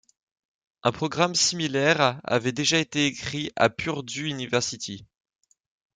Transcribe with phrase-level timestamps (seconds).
[0.81, 5.05] Un programme similaire avait déjà été écrit à Purdue University.